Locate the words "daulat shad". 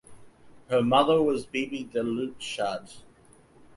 1.93-2.89